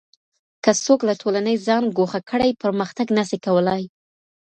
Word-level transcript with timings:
که 0.63 0.71
څوک 0.83 0.99
له 1.09 1.13
ټولني 1.21 1.55
ځان 1.67 1.83
ګوښه 1.97 2.21
کړي 2.29 2.49
پرمختګ 2.63 3.07
نه 3.17 3.23
سي 3.29 3.37
کولای. 3.45 3.83